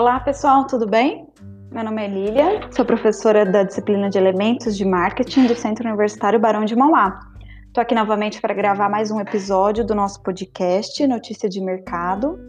Olá, 0.00 0.18
pessoal, 0.18 0.66
tudo 0.66 0.86
bem? 0.86 1.28
Meu 1.70 1.84
nome 1.84 2.02
é 2.02 2.08
Lília, 2.08 2.72
sou 2.72 2.86
professora 2.86 3.44
da 3.44 3.64
disciplina 3.64 4.08
de 4.08 4.16
Elementos 4.16 4.74
de 4.74 4.82
Marketing 4.82 5.44
do 5.46 5.54
Centro 5.54 5.86
Universitário 5.86 6.40
Barão 6.40 6.64
de 6.64 6.74
Mauá. 6.74 7.20
Estou 7.66 7.82
aqui 7.82 7.94
novamente 7.94 8.40
para 8.40 8.54
gravar 8.54 8.88
mais 8.88 9.10
um 9.10 9.20
episódio 9.20 9.84
do 9.84 9.94
nosso 9.94 10.22
podcast 10.22 11.06
Notícia 11.06 11.50
de 11.50 11.60
Mercado. 11.60 12.40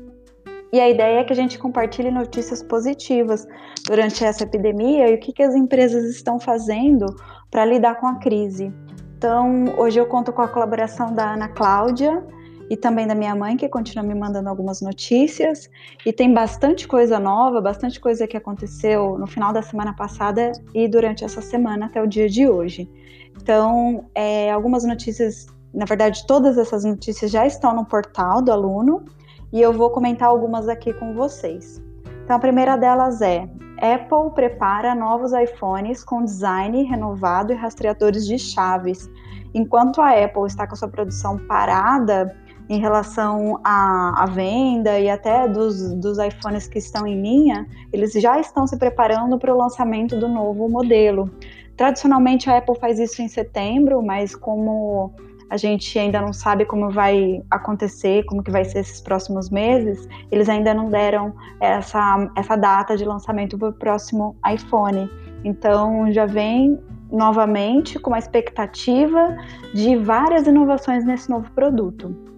E 0.71 0.79
a 0.79 0.89
ideia 0.89 1.19
é 1.19 1.23
que 1.25 1.33
a 1.33 1.35
gente 1.35 1.59
compartilhe 1.59 2.09
notícias 2.09 2.63
positivas 2.63 3.45
durante 3.85 4.23
essa 4.23 4.45
epidemia 4.45 5.09
e 5.09 5.15
o 5.15 5.19
que, 5.19 5.33
que 5.33 5.43
as 5.43 5.53
empresas 5.53 6.05
estão 6.05 6.39
fazendo 6.39 7.05
para 7.51 7.65
lidar 7.65 7.95
com 7.95 8.07
a 8.07 8.15
crise. 8.15 8.73
Então, 9.17 9.65
hoje 9.77 9.99
eu 9.99 10.05
conto 10.05 10.31
com 10.31 10.41
a 10.41 10.47
colaboração 10.47 11.13
da 11.13 11.33
Ana 11.33 11.49
Cláudia, 11.49 12.25
e 12.71 12.77
também 12.77 13.05
da 13.05 13.13
minha 13.13 13.35
mãe, 13.35 13.57
que 13.57 13.67
continua 13.67 14.01
me 14.01 14.15
mandando 14.15 14.47
algumas 14.47 14.81
notícias. 14.81 15.69
E 16.05 16.13
tem 16.13 16.33
bastante 16.33 16.87
coisa 16.87 17.19
nova, 17.19 17.59
bastante 17.59 17.99
coisa 17.99 18.25
que 18.25 18.37
aconteceu 18.37 19.17
no 19.17 19.27
final 19.27 19.51
da 19.51 19.61
semana 19.61 19.93
passada 19.93 20.53
e 20.73 20.87
durante 20.87 21.25
essa 21.25 21.41
semana 21.41 21.87
até 21.87 22.01
o 22.01 22.07
dia 22.07 22.29
de 22.29 22.47
hoje. 22.47 22.89
Então, 23.35 24.05
é, 24.15 24.49
algumas 24.49 24.85
notícias, 24.85 25.47
na 25.73 25.83
verdade, 25.83 26.25
todas 26.25 26.57
essas 26.57 26.85
notícias 26.85 27.29
já 27.29 27.45
estão 27.45 27.75
no 27.75 27.83
portal 27.83 28.41
do 28.41 28.53
aluno 28.53 29.03
e 29.51 29.59
eu 29.59 29.73
vou 29.73 29.89
comentar 29.89 30.29
algumas 30.29 30.69
aqui 30.69 30.93
com 30.93 31.13
vocês. 31.13 31.83
Então, 32.23 32.37
a 32.37 32.39
primeira 32.39 32.77
delas 32.77 33.21
é: 33.21 33.49
Apple 33.81 34.33
prepara 34.33 34.95
novos 34.95 35.33
iPhones 35.33 36.05
com 36.05 36.23
design 36.23 36.83
renovado 36.83 37.51
e 37.51 37.55
rastreadores 37.55 38.25
de 38.25 38.39
chaves. 38.39 39.09
Enquanto 39.53 40.01
a 40.01 40.11
Apple 40.11 40.45
está 40.45 40.65
com 40.65 40.77
sua 40.77 40.87
produção 40.87 41.37
parada, 41.37 42.33
em 42.71 42.79
relação 42.79 43.59
à, 43.65 44.23
à 44.23 44.25
venda 44.25 44.97
e 44.97 45.09
até 45.09 45.45
dos, 45.45 45.93
dos 45.95 46.17
iPhones 46.17 46.67
que 46.67 46.79
estão 46.79 47.05
em 47.05 47.21
linha, 47.21 47.67
eles 47.91 48.13
já 48.13 48.39
estão 48.39 48.65
se 48.65 48.77
preparando 48.77 49.37
para 49.37 49.53
o 49.53 49.57
lançamento 49.57 50.15
do 50.17 50.29
novo 50.29 50.69
modelo. 50.69 51.29
Tradicionalmente 51.75 52.49
a 52.49 52.59
Apple 52.59 52.79
faz 52.79 52.97
isso 52.97 53.21
em 53.21 53.27
setembro, 53.27 54.01
mas 54.01 54.33
como 54.33 55.13
a 55.49 55.57
gente 55.57 55.99
ainda 55.99 56.21
não 56.21 56.31
sabe 56.31 56.63
como 56.63 56.89
vai 56.89 57.43
acontecer, 57.51 58.23
como 58.23 58.41
que 58.41 58.49
vai 58.49 58.63
ser 58.63 58.79
esses 58.79 59.01
próximos 59.01 59.49
meses, 59.49 60.07
eles 60.31 60.47
ainda 60.47 60.73
não 60.73 60.89
deram 60.89 61.33
essa, 61.59 62.31
essa 62.37 62.55
data 62.55 62.95
de 62.95 63.03
lançamento 63.03 63.57
para 63.57 63.67
o 63.67 63.73
próximo 63.73 64.33
iPhone. 64.49 65.09
Então 65.43 66.09
já 66.13 66.25
vem 66.25 66.79
novamente 67.11 67.99
com 67.99 68.13
a 68.13 68.19
expectativa 68.19 69.35
de 69.73 69.97
várias 69.97 70.47
inovações 70.47 71.03
nesse 71.03 71.29
novo 71.29 71.51
produto. 71.51 72.30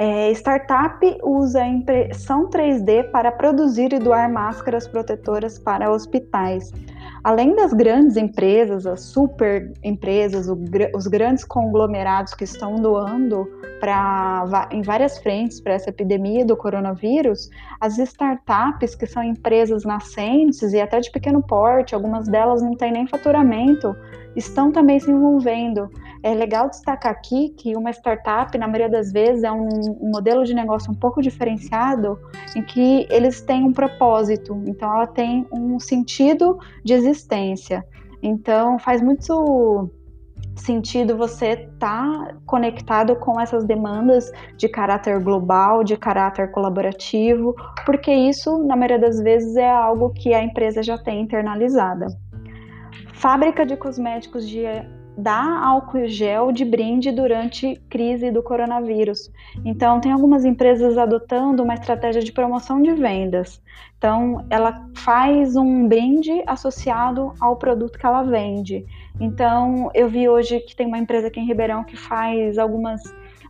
É, 0.00 0.30
startup 0.30 1.04
usa 1.24 1.66
impressão 1.66 2.48
3D 2.48 3.10
para 3.10 3.32
produzir 3.32 3.92
e 3.92 3.98
doar 3.98 4.32
máscaras 4.32 4.86
protetoras 4.86 5.58
para 5.58 5.90
hospitais. 5.90 6.72
Além 7.24 7.56
das 7.56 7.72
grandes 7.72 8.16
empresas, 8.16 8.86
as 8.86 9.00
super 9.00 9.72
empresas, 9.82 10.48
o, 10.48 10.56
os 10.94 11.08
grandes 11.08 11.44
conglomerados 11.44 12.32
que 12.32 12.44
estão 12.44 12.76
doando 12.76 13.44
pra, 13.80 14.68
em 14.70 14.82
várias 14.82 15.18
frentes 15.18 15.60
para 15.60 15.74
essa 15.74 15.90
epidemia 15.90 16.44
do 16.44 16.56
coronavírus, 16.56 17.50
as 17.80 17.98
startups, 17.98 18.94
que 18.94 19.06
são 19.06 19.22
empresas 19.22 19.84
nascentes 19.84 20.72
e 20.72 20.80
até 20.80 21.00
de 21.00 21.10
pequeno 21.10 21.42
porte, 21.42 21.92
algumas 21.92 22.28
delas 22.28 22.62
não 22.62 22.76
têm 22.76 22.92
nem 22.92 23.06
faturamento, 23.08 23.96
estão 24.38 24.72
também 24.72 24.98
se 24.98 25.10
envolvendo. 25.10 25.90
É 26.22 26.34
legal 26.34 26.68
destacar 26.68 27.12
aqui 27.12 27.50
que 27.50 27.76
uma 27.76 27.90
startup, 27.90 28.56
na 28.56 28.66
maioria 28.66 28.88
das 28.88 29.12
vezes, 29.12 29.42
é 29.44 29.52
um, 29.52 29.68
um 30.00 30.10
modelo 30.10 30.44
de 30.44 30.54
negócio 30.54 30.90
um 30.90 30.94
pouco 30.94 31.20
diferenciado, 31.20 32.18
em 32.56 32.62
que 32.62 33.06
eles 33.10 33.40
têm 33.40 33.64
um 33.64 33.72
propósito, 33.72 34.60
então 34.66 34.92
ela 34.94 35.06
tem 35.06 35.46
um 35.52 35.78
sentido 35.78 36.58
de 36.84 36.94
existência. 36.94 37.84
Então 38.22 38.78
faz 38.78 39.00
muito 39.00 39.90
sentido 40.56 41.16
você 41.16 41.50
estar 41.50 42.26
tá 42.26 42.36
conectado 42.44 43.16
com 43.16 43.40
essas 43.40 43.64
demandas 43.64 44.30
de 44.56 44.68
caráter 44.68 45.20
global, 45.20 45.84
de 45.84 45.96
caráter 45.96 46.50
colaborativo, 46.50 47.54
porque 47.86 48.12
isso, 48.12 48.58
na 48.64 48.76
maioria 48.76 48.98
das 48.98 49.20
vezes, 49.20 49.56
é 49.56 49.70
algo 49.70 50.10
que 50.10 50.34
a 50.34 50.42
empresa 50.42 50.82
já 50.82 50.98
tem 50.98 51.20
internalizada. 51.20 52.06
Fábrica 53.18 53.66
de 53.66 53.76
cosméticos 53.76 54.48
de 54.48 54.62
dar 55.16 55.60
álcool 55.64 56.06
gel 56.06 56.52
de 56.52 56.64
brinde 56.64 57.10
durante 57.10 57.74
crise 57.90 58.30
do 58.30 58.44
coronavírus. 58.44 59.28
Então, 59.64 60.00
tem 60.00 60.12
algumas 60.12 60.44
empresas 60.44 60.96
adotando 60.96 61.64
uma 61.64 61.74
estratégia 61.74 62.22
de 62.22 62.30
promoção 62.30 62.80
de 62.80 62.92
vendas. 62.92 63.60
Então, 63.98 64.46
ela 64.48 64.88
faz 64.94 65.56
um 65.56 65.88
brinde 65.88 66.44
associado 66.46 67.34
ao 67.40 67.56
produto 67.56 67.98
que 67.98 68.06
ela 68.06 68.22
vende. 68.22 68.86
Então, 69.18 69.90
eu 69.94 70.08
vi 70.08 70.28
hoje 70.28 70.60
que 70.60 70.76
tem 70.76 70.86
uma 70.86 70.98
empresa 70.98 71.26
aqui 71.26 71.40
em 71.40 71.46
Ribeirão 71.46 71.82
que 71.82 71.96
faz 71.96 72.56
algumas 72.56 73.02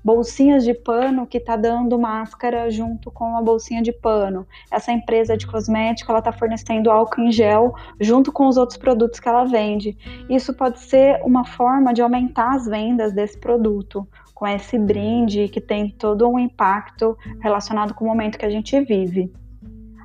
bolsinhas 0.04 0.64
de 0.64 0.74
pano 0.74 1.26
que 1.26 1.38
está 1.38 1.56
dando 1.56 1.98
máscara 1.98 2.70
junto 2.70 3.10
com 3.10 3.36
a 3.36 3.42
bolsinha 3.42 3.82
de 3.82 3.92
pano. 3.92 4.46
Essa 4.70 4.92
empresa 4.92 5.36
de 5.36 5.46
cosmético 5.46 6.10
ela 6.10 6.20
está 6.20 6.32
fornecendo 6.32 6.90
álcool 6.90 7.22
em 7.22 7.32
gel 7.32 7.74
junto 8.00 8.32
com 8.32 8.46
os 8.46 8.56
outros 8.56 8.78
produtos 8.78 9.20
que 9.20 9.28
ela 9.28 9.44
vende. 9.44 9.96
Isso 10.28 10.54
pode 10.54 10.80
ser 10.80 11.20
uma 11.24 11.44
forma 11.44 11.92
de 11.92 12.02
aumentar 12.02 12.54
as 12.54 12.66
vendas 12.66 13.12
desse 13.12 13.38
produto 13.38 14.06
com 14.34 14.46
esse 14.46 14.78
brinde 14.78 15.48
que 15.48 15.60
tem 15.60 15.90
todo 15.90 16.28
um 16.28 16.38
impacto 16.38 17.16
relacionado 17.40 17.92
com 17.94 18.04
o 18.04 18.08
momento 18.08 18.38
que 18.38 18.46
a 18.46 18.50
gente 18.50 18.80
vive. 18.80 19.32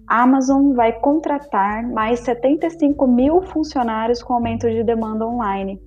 A 0.07 0.23
Amazon 0.23 0.73
vai 0.73 0.91
contratar 0.91 1.83
mais 1.83 2.19
75 2.21 3.07
mil 3.07 3.41
funcionários 3.41 4.21
com 4.21 4.33
aumento 4.33 4.69
de 4.69 4.83
demanda 4.83 5.25
online 5.25 5.79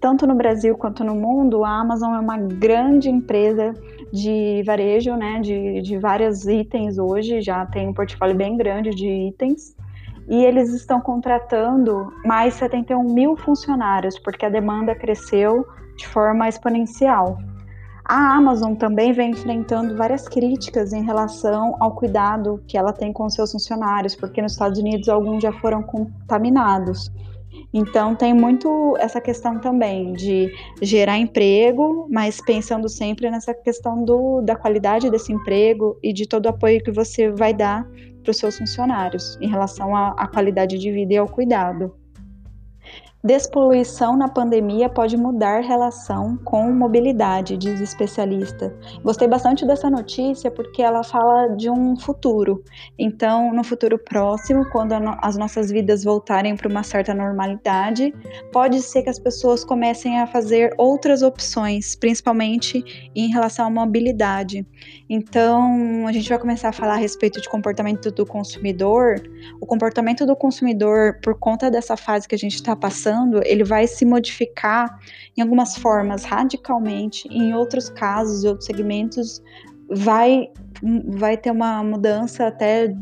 tanto 0.00 0.26
no 0.26 0.34
Brasil 0.34 0.76
quanto 0.76 1.04
no 1.04 1.14
mundo, 1.14 1.64
a 1.64 1.80
Amazon 1.80 2.14
é 2.14 2.18
uma 2.18 2.38
grande 2.38 3.10
empresa 3.10 3.74
de 4.12 4.62
varejo, 4.64 5.14
né, 5.14 5.40
de, 5.40 5.82
de 5.82 5.98
vários 5.98 6.46
itens 6.46 6.98
hoje, 6.98 7.40
já 7.40 7.66
tem 7.66 7.88
um 7.88 7.94
portfólio 7.94 8.34
bem 8.34 8.56
grande 8.56 8.90
de 8.90 9.06
itens, 9.06 9.76
e 10.28 10.44
eles 10.44 10.72
estão 10.72 11.00
contratando 11.00 12.12
mais 12.24 12.54
71 12.54 13.02
mil 13.02 13.36
funcionários, 13.36 14.18
porque 14.18 14.46
a 14.46 14.48
demanda 14.48 14.94
cresceu 14.94 15.66
de 15.96 16.06
forma 16.08 16.48
exponencial. 16.48 17.38
A 18.04 18.34
Amazon 18.34 18.74
também 18.74 19.12
vem 19.12 19.30
enfrentando 19.30 19.96
várias 19.96 20.26
críticas 20.26 20.92
em 20.92 21.04
relação 21.04 21.76
ao 21.78 21.94
cuidado 21.94 22.60
que 22.66 22.76
ela 22.76 22.92
tem 22.92 23.12
com 23.12 23.28
seus 23.28 23.52
funcionários, 23.52 24.16
porque 24.16 24.42
nos 24.42 24.52
Estados 24.52 24.80
Unidos 24.80 25.08
alguns 25.08 25.42
já 25.42 25.52
foram 25.52 25.82
contaminados. 25.82 27.12
Então 27.72 28.14
tem 28.14 28.34
muito 28.34 28.96
essa 28.98 29.20
questão 29.20 29.58
também 29.58 30.12
de 30.12 30.52
gerar 30.82 31.18
emprego, 31.18 32.06
mas 32.10 32.40
pensando 32.40 32.88
sempre 32.88 33.30
nessa 33.30 33.54
questão 33.54 34.04
do, 34.04 34.40
da 34.42 34.56
qualidade 34.56 35.10
desse 35.10 35.32
emprego 35.32 35.98
e 36.02 36.12
de 36.12 36.26
todo 36.26 36.46
o 36.46 36.48
apoio 36.50 36.82
que 36.82 36.90
você 36.90 37.30
vai 37.30 37.54
dar 37.54 37.86
para 38.22 38.30
os 38.30 38.36
seus 38.36 38.58
funcionários 38.58 39.38
em 39.40 39.48
relação 39.48 39.94
à 39.96 40.26
qualidade 40.26 40.78
de 40.78 40.90
vida 40.90 41.14
e 41.14 41.16
ao 41.16 41.28
cuidado. 41.28 41.94
Despoluição 43.22 44.16
na 44.16 44.28
pandemia 44.28 44.88
pode 44.88 45.14
mudar 45.14 45.60
relação 45.60 46.38
com 46.38 46.72
mobilidade, 46.72 47.54
diz 47.54 47.78
especialista. 47.78 48.74
Gostei 49.04 49.28
bastante 49.28 49.66
dessa 49.66 49.90
notícia 49.90 50.50
porque 50.50 50.80
ela 50.80 51.04
fala 51.04 51.48
de 51.48 51.68
um 51.68 51.94
futuro. 52.00 52.64
Então, 52.98 53.52
no 53.52 53.62
futuro 53.62 53.98
próximo, 53.98 54.64
quando 54.70 54.94
as 55.20 55.36
nossas 55.36 55.70
vidas 55.70 56.02
voltarem 56.02 56.56
para 56.56 56.66
uma 56.66 56.82
certa 56.82 57.12
normalidade, 57.12 58.14
pode 58.50 58.80
ser 58.80 59.02
que 59.02 59.10
as 59.10 59.18
pessoas 59.18 59.62
comecem 59.64 60.18
a 60.18 60.26
fazer 60.26 60.72
outras 60.78 61.20
opções, 61.20 61.94
principalmente 61.94 63.10
em 63.14 63.30
relação 63.30 63.66
à 63.66 63.70
mobilidade. 63.70 64.66
Então, 65.10 66.06
a 66.06 66.12
gente 66.12 66.26
vai 66.26 66.38
começar 66.38 66.70
a 66.70 66.72
falar 66.72 66.94
a 66.94 66.96
respeito 66.96 67.38
de 67.38 67.50
comportamento 67.50 68.10
do 68.10 68.24
consumidor. 68.24 69.16
O 69.60 69.66
comportamento 69.66 70.24
do 70.24 70.34
consumidor, 70.34 71.18
por 71.22 71.38
conta 71.38 71.70
dessa 71.70 71.98
fase 71.98 72.26
que 72.26 72.34
a 72.34 72.38
gente 72.38 72.54
está 72.54 72.74
passando, 72.74 73.09
passando, 73.10 73.40
ele 73.44 73.64
vai 73.64 73.86
se 73.86 74.04
modificar 74.04 74.98
em 75.36 75.42
algumas 75.42 75.76
formas 75.76 76.24
radicalmente, 76.24 77.28
em 77.28 77.54
outros 77.54 77.88
casos, 77.88 78.44
em 78.44 78.48
outros 78.48 78.66
segmentos, 78.66 79.42
vai 79.90 80.48
vai 81.08 81.36
ter 81.36 81.50
uma 81.50 81.82
mudança 81.84 82.46
até 82.46 82.94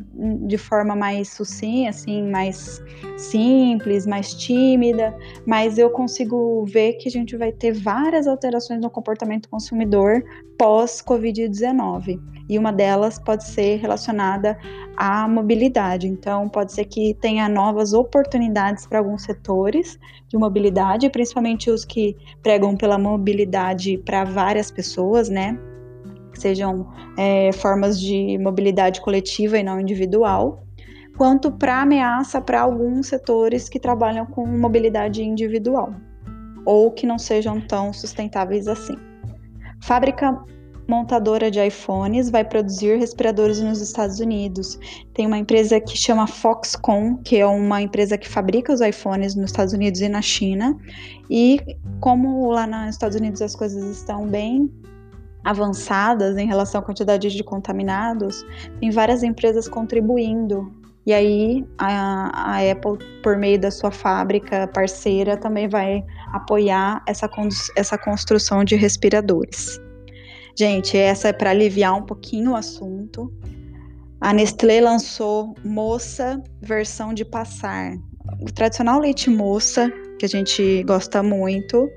de 0.46 0.58
forma 0.58 0.96
mais 0.96 1.28
sucinta, 1.28 1.90
assim, 1.90 2.28
mais 2.28 2.82
simples, 3.16 4.06
mais 4.06 4.34
tímida, 4.34 5.14
mas 5.46 5.78
eu 5.78 5.90
consigo 5.90 6.64
ver 6.66 6.94
que 6.94 7.08
a 7.08 7.12
gente 7.12 7.36
vai 7.36 7.52
ter 7.52 7.72
várias 7.72 8.26
alterações 8.26 8.80
no 8.80 8.90
comportamento 8.90 9.48
consumidor 9.48 10.22
pós 10.58 11.02
Covid-19. 11.02 12.20
E 12.48 12.58
uma 12.58 12.72
delas 12.72 13.18
pode 13.18 13.44
ser 13.44 13.76
relacionada 13.76 14.58
à 14.96 15.28
mobilidade. 15.28 16.08
Então, 16.08 16.48
pode 16.48 16.72
ser 16.72 16.86
que 16.86 17.14
tenha 17.20 17.48
novas 17.48 17.92
oportunidades 17.92 18.86
para 18.86 18.98
alguns 18.98 19.22
setores 19.22 19.98
de 20.28 20.38
mobilidade, 20.38 21.10
principalmente 21.10 21.70
os 21.70 21.84
que 21.84 22.16
pregam 22.42 22.74
pela 22.74 22.98
mobilidade 22.98 23.98
para 23.98 24.24
várias 24.24 24.70
pessoas, 24.70 25.28
né? 25.28 25.58
Sejam 26.40 26.86
é, 27.16 27.52
formas 27.52 28.00
de 28.00 28.38
mobilidade 28.38 29.00
coletiva 29.00 29.58
e 29.58 29.62
não 29.62 29.80
individual. 29.80 30.62
quanto 31.16 31.50
para 31.50 31.82
ameaça 31.82 32.40
para 32.40 32.60
alguns 32.60 33.08
setores 33.08 33.68
que 33.68 33.80
trabalham 33.80 34.24
com 34.24 34.46
mobilidade 34.46 35.20
individual 35.20 35.92
ou 36.64 36.92
que 36.92 37.06
não 37.06 37.18
sejam 37.18 37.60
tão 37.60 37.92
sustentáveis 37.92 38.68
assim. 38.68 38.94
Fábrica 39.82 40.38
montadora 40.88 41.50
de 41.50 41.64
iPhones 41.64 42.30
vai 42.30 42.42
produzir 42.42 42.98
respiradores 42.98 43.60
nos 43.60 43.80
Estados 43.80 44.20
Unidos. 44.20 44.78
Tem 45.12 45.26
uma 45.26 45.36
empresa 45.36 45.78
que 45.78 45.96
chama 45.96 46.26
Foxconn, 46.26 47.18
que 47.22 47.36
é 47.36 47.46
uma 47.46 47.82
empresa 47.82 48.16
que 48.16 48.26
fabrica 48.26 48.72
os 48.72 48.80
iPhones 48.80 49.34
nos 49.34 49.46
Estados 49.46 49.74
Unidos 49.74 50.00
e 50.00 50.08
na 50.08 50.22
China. 50.22 50.76
E 51.30 51.60
como 52.00 52.50
lá 52.50 52.66
nos 52.66 52.90
Estados 52.90 53.16
Unidos 53.18 53.42
as 53.42 53.54
coisas 53.54 53.84
estão 53.84 54.26
bem 54.26 54.72
avançadas 55.44 56.36
em 56.36 56.46
relação 56.46 56.80
à 56.80 56.84
quantidade 56.84 57.30
de 57.30 57.44
contaminados, 57.44 58.44
tem 58.80 58.90
várias 58.90 59.22
empresas 59.22 59.68
contribuindo. 59.68 60.72
E 61.06 61.12
aí 61.12 61.64
a, 61.78 62.56
a 62.56 62.70
Apple, 62.70 62.98
por 63.22 63.36
meio 63.36 63.58
da 63.58 63.70
sua 63.70 63.90
fábrica 63.90 64.68
parceira, 64.68 65.36
também 65.36 65.66
vai 65.68 66.04
apoiar 66.32 67.02
essa, 67.06 67.30
essa 67.76 67.96
construção 67.96 68.62
de 68.62 68.76
respiradores. 68.76 69.80
Gente, 70.54 70.98
essa 70.98 71.28
é 71.28 71.32
para 71.32 71.50
aliviar 71.50 71.94
um 71.94 72.02
pouquinho 72.02 72.50
o 72.50 72.56
assunto. 72.56 73.32
A 74.20 74.32
Nestlé 74.32 74.80
lançou 74.80 75.54
Moça 75.64 76.42
versão 76.60 77.14
de 77.14 77.24
passar. 77.24 77.96
O 78.42 78.52
tradicional 78.52 79.00
leite 79.00 79.30
moça, 79.30 79.90
que 80.18 80.26
a 80.26 80.28
gente 80.28 80.82
gosta 80.82 81.22
muito, 81.22 81.88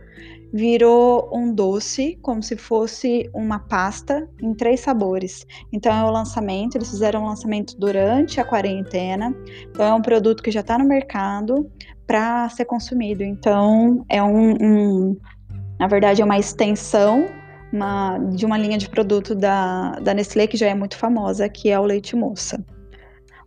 virou 0.54 1.30
um 1.34 1.54
doce, 1.54 2.18
como 2.22 2.44
se 2.44 2.56
fosse 2.56 3.30
uma 3.34 3.60
pasta 3.60 4.28
em 4.42 4.54
três 4.54 4.82
sabores. 4.82 5.46
Então 5.72 5.94
é 5.94 6.04
o 6.04 6.12
lançamento, 6.12 6.76
eles 6.76 6.90
fizeram 6.90 7.22
o 7.22 7.24
um 7.24 7.28
lançamento 7.28 7.78
durante 7.80 8.40
a 8.40 8.46
quarentena. 8.46 9.36
Então 9.70 9.86
é 9.86 9.94
um 9.94 10.02
produto 10.02 10.44
que 10.44 10.52
já 10.52 10.60
está 10.60 10.78
no 10.78 10.86
mercado 10.86 11.70
para 12.06 12.50
ser 12.50 12.66
consumido. 12.66 13.24
Então 13.24 14.06
é 14.10 14.22
um, 14.22 14.52
um, 14.62 15.18
na 15.80 15.88
verdade 15.88 16.22
é 16.22 16.26
uma 16.26 16.38
extensão 16.38 17.28
uma, 17.72 18.18
de 18.18 18.46
uma 18.46 18.58
linha 18.58 18.78
de 18.78 18.90
produto 18.90 19.34
da, 19.34 19.92
da 20.02 20.14
Nestlé 20.14 20.46
que 20.48 20.58
já 20.58 20.68
é 20.68 20.76
muito 20.76 20.98
famosa, 20.98 21.48
que 21.48 21.70
é 21.70 21.80
o 21.80 21.84
leite 21.84 22.16
moça. 22.16 22.64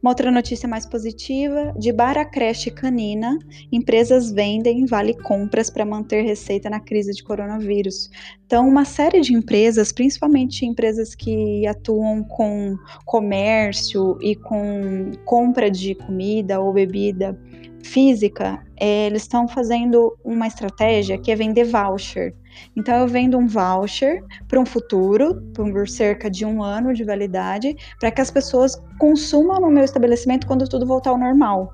Uma 0.05 0.11
outra 0.11 0.31
notícia 0.31 0.69
mais 0.69 0.85
positiva: 0.85 1.73
de 1.79 1.91
bar 1.91 2.31
creche 2.31 2.71
canina, 2.71 3.39
empresas 3.73 4.31
vendem 4.31 4.85
vale 4.85 5.15
compras 5.15 5.71
para 5.71 5.83
manter 5.83 6.21
receita 6.21 6.69
na 6.69 6.79
crise 6.79 7.15
de 7.15 7.25
coronavírus. 7.25 8.11
Então, 8.45 8.69
uma 8.69 8.85
série 8.85 9.23
de 9.23 9.33
empresas, 9.33 9.93
principalmente 9.93 10.67
empresas 10.67 11.15
que 11.15 11.67
atuam 11.67 12.23
com 12.23 12.77
comércio 13.07 14.19
e 14.21 14.37
com 14.37 15.11
compra 15.25 15.71
de 15.71 15.95
comida 15.95 16.61
ou 16.61 16.71
bebida 16.75 17.35
física, 17.83 18.63
é, 18.77 19.07
eles 19.07 19.23
estão 19.23 19.49
fazendo 19.49 20.15
uma 20.23 20.47
estratégia 20.47 21.17
que 21.17 21.31
é 21.31 21.35
vender 21.35 21.65
voucher. 21.65 22.35
Então, 22.77 22.97
eu 22.97 23.09
vendo 23.09 23.39
um 23.39 23.47
voucher 23.47 24.23
para 24.49 24.61
um 24.61 24.67
futuro, 24.67 25.43
por 25.55 25.89
cerca 25.89 26.31
de 26.31 26.45
um 26.45 26.63
ano 26.63 26.93
de 26.93 27.05
validade, 27.05 27.77
para 27.99 28.11
que 28.11 28.21
as 28.21 28.31
pessoas 28.31 28.77
consumam 28.99 29.61
no 29.61 29.71
meu 29.71 29.85
estabelecimento 29.85 30.47
quando 30.47 30.69
tudo 30.69 30.87
voltar 30.87 31.11
ao 31.11 31.19
normal. 31.19 31.73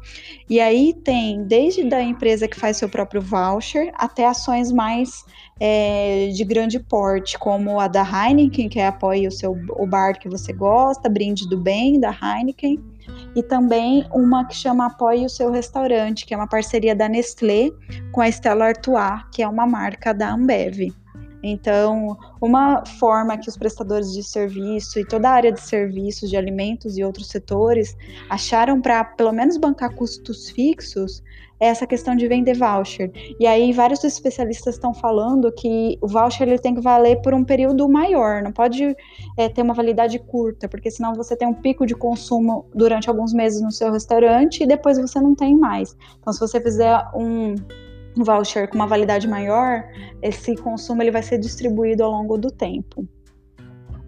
E 0.49 0.61
aí 0.61 0.95
tem 1.05 1.45
desde 1.45 1.89
da 1.89 2.03
empresa 2.03 2.49
que 2.49 2.59
faz 2.59 2.77
seu 2.77 2.89
próprio 2.89 3.21
voucher 3.21 3.93
até 3.95 4.27
ações 4.27 4.73
mais 4.73 5.25
é, 5.61 6.31
de 6.33 6.43
grande 6.43 6.81
porte, 6.81 7.39
como 7.39 7.79
a 7.79 7.87
da 7.87 8.03
Heineken, 8.03 8.69
que 8.69 8.81
apoia 8.81 9.29
o 9.29 9.33
seu 9.33 9.53
o 9.53 9.87
bar 9.87 10.19
que 10.19 10.29
você 10.29 10.53
gosta, 10.53 11.09
Brinde 11.09 11.47
do 11.49 11.59
Bem, 11.59 12.01
da 12.01 12.11
Heineken 12.11 12.83
e 13.35 13.43
também 13.43 14.07
uma 14.13 14.47
que 14.47 14.55
chama 14.55 14.87
Apoie 14.87 15.25
o 15.25 15.29
Seu 15.29 15.51
Restaurante, 15.51 16.25
que 16.25 16.35
é 16.35 16.37
uma 16.37 16.49
parceria 16.49 16.95
da 16.95 17.09
Nestlé 17.09 17.71
com 18.13 18.21
a 18.21 18.29
Stella 18.29 18.67
Artois, 18.67 19.23
que 19.33 19.43
é 19.43 19.49
uma 19.49 19.67
marca 19.67 20.13
da 20.13 20.33
Ambev. 20.33 20.93
Então, 21.43 22.19
uma 22.41 22.85
forma 22.85 23.39
que 23.39 23.49
os 23.49 23.57
prestadores 23.57 24.13
de 24.13 24.23
serviço 24.23 24.99
e 24.99 25.07
toda 25.07 25.31
a 25.31 25.33
área 25.33 25.53
de 25.53 25.61
serviços, 25.61 26.29
de 26.29 26.37
alimentos 26.37 26.99
e 26.99 27.05
outros 27.05 27.29
setores 27.29 27.97
acharam 28.29 28.81
para 28.81 29.03
pelo 29.05 29.33
menos 29.33 29.57
bancar 29.57 29.95
custos 29.95 30.51
fixos 30.51 31.23
é 31.61 31.67
essa 31.67 31.87
questão 31.87 32.17
de 32.17 32.27
vender 32.27 32.57
voucher. 32.57 33.13
E 33.39 33.47
aí 33.47 33.73
vários 33.73 34.03
especialistas 34.03 34.75
estão 34.75 34.95
falando 34.95 35.53
que 35.53 35.99
o 36.01 36.09
voucher 36.09 36.49
ele 36.49 36.59
tem 36.59 36.75
que 36.75 36.81
valer 36.81 37.21
por 37.21 37.35
um 37.35 37.45
período 37.45 37.89
maior, 37.89 38.43
não 38.43 38.51
pode 38.51 38.97
é, 39.37 39.49
ter 39.49 39.61
uma 39.63 39.75
validade 39.75 40.19
curta, 40.19 40.67
porque 40.69 40.91
senão 40.91 41.15
você 41.15 41.37
tem 41.37 41.47
um 41.47 41.55
pico 41.55 41.85
de 41.85 41.95
consumo 41.95 42.67
durante 42.75 43.09
alguns 43.09 43.35
meses 43.35 43.61
no 43.61 43.71
seu 43.71 43.93
restaurante 43.93 44.63
e 44.63 44.67
depois 44.67 44.99
você 44.99 45.21
não 45.21 45.35
tem 45.35 45.55
mais. 45.55 45.95
Então, 46.19 46.33
se 46.33 46.41
você 46.41 46.61
fizer 46.61 46.99
um 47.15 47.55
voucher 48.17 48.69
com 48.69 48.77
uma 48.77 48.87
validade 48.87 49.29
maior, 49.29 49.85
esse 50.23 50.57
consumo 50.57 51.03
ele 51.03 51.11
vai 51.11 51.23
ser 51.23 51.39
distribuído 51.39 52.03
ao 52.03 52.11
longo 52.11 52.39
do 52.39 52.51
tempo. 52.51 53.07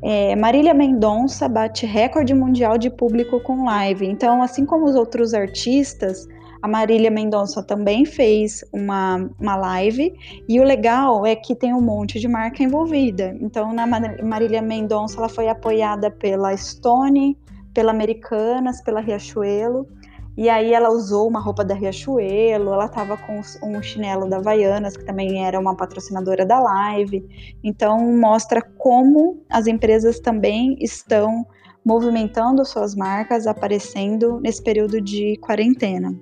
É, 0.04 0.34
Marília 0.34 0.74
Mendonça 0.74 1.48
bate 1.48 1.86
recorde 1.86 2.34
mundial 2.34 2.76
de 2.76 2.90
público 2.90 3.38
com 3.40 3.64
live. 3.64 4.04
Então, 4.04 4.42
assim 4.42 4.66
como 4.66 4.86
os 4.86 4.96
outros 4.96 5.32
artistas, 5.32 6.26
a 6.62 6.68
Marília 6.68 7.10
Mendonça 7.10 7.60
também 7.60 8.04
fez 8.04 8.64
uma, 8.72 9.28
uma 9.38 9.56
live. 9.56 10.14
E 10.48 10.60
o 10.60 10.62
legal 10.62 11.26
é 11.26 11.34
que 11.34 11.56
tem 11.56 11.74
um 11.74 11.80
monte 11.80 12.20
de 12.20 12.28
marca 12.28 12.62
envolvida. 12.62 13.36
Então, 13.40 13.72
na 13.72 13.84
Marília 13.84 14.62
Mendonça, 14.62 15.18
ela 15.18 15.28
foi 15.28 15.48
apoiada 15.48 16.08
pela 16.08 16.56
Stone, 16.56 17.36
pela 17.74 17.90
Americanas, 17.90 18.80
pela 18.80 19.00
Riachuelo. 19.00 19.88
E 20.36 20.48
aí 20.48 20.72
ela 20.72 20.88
usou 20.88 21.28
uma 21.28 21.40
roupa 21.40 21.64
da 21.64 21.74
Riachuelo, 21.74 22.72
ela 22.72 22.86
estava 22.86 23.18
com 23.18 23.40
um 23.64 23.82
chinelo 23.82 24.30
da 24.30 24.38
Havaianas, 24.38 24.96
que 24.96 25.04
também 25.04 25.44
era 25.44 25.58
uma 25.58 25.76
patrocinadora 25.76 26.46
da 26.46 26.60
live. 26.60 27.26
Então 27.62 27.98
mostra 28.16 28.62
como 28.62 29.42
as 29.50 29.66
empresas 29.66 30.20
também 30.20 30.76
estão 30.80 31.44
movimentando 31.84 32.64
suas 32.64 32.94
marcas, 32.94 33.46
aparecendo 33.46 34.40
nesse 34.40 34.62
período 34.62 35.00
de 35.00 35.36
quarentena. 35.38 36.16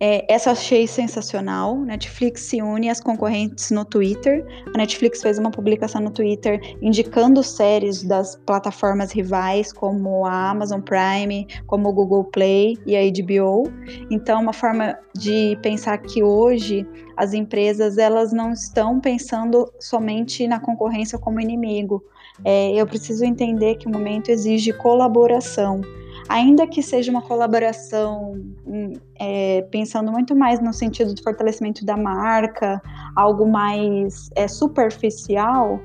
É, 0.00 0.24
essa 0.32 0.52
achei 0.52 0.86
sensacional. 0.86 1.76
Netflix 1.76 2.42
se 2.42 2.62
une 2.62 2.88
às 2.88 3.00
concorrentes 3.00 3.70
no 3.70 3.84
Twitter. 3.84 4.44
A 4.72 4.78
Netflix 4.78 5.20
fez 5.22 5.38
uma 5.38 5.50
publicação 5.50 6.00
no 6.00 6.10
Twitter 6.10 6.60
indicando 6.80 7.42
séries 7.42 8.04
das 8.04 8.36
plataformas 8.46 9.12
rivais, 9.12 9.72
como 9.72 10.24
a 10.24 10.50
Amazon 10.50 10.80
Prime, 10.80 11.46
como 11.66 11.88
o 11.88 11.92
Google 11.92 12.24
Play 12.24 12.78
e 12.86 12.96
a 12.96 13.00
HBO. 13.00 13.64
Então, 14.10 14.40
uma 14.40 14.52
forma 14.52 14.96
de 15.14 15.58
pensar 15.62 15.98
que 15.98 16.22
hoje 16.22 16.86
as 17.16 17.34
empresas 17.34 17.98
elas 17.98 18.32
não 18.32 18.52
estão 18.52 19.00
pensando 19.00 19.68
somente 19.80 20.46
na 20.46 20.60
concorrência 20.60 21.18
como 21.18 21.40
inimigo. 21.40 22.04
É, 22.44 22.72
eu 22.72 22.86
preciso 22.86 23.24
entender 23.24 23.74
que 23.76 23.88
o 23.88 23.90
momento 23.90 24.28
exige 24.28 24.72
colaboração 24.72 25.80
ainda 26.28 26.66
que 26.66 26.82
seja 26.82 27.10
uma 27.10 27.22
colaboração 27.22 28.40
hum, 28.66 28.92
é, 29.18 29.62
pensando 29.70 30.12
muito 30.12 30.36
mais 30.36 30.60
no 30.60 30.72
sentido 30.72 31.14
do 31.14 31.22
fortalecimento 31.22 31.84
da 31.84 31.96
marca, 31.96 32.80
algo 33.16 33.46
mais 33.46 34.30
é, 34.36 34.46
superficial, 34.46 35.80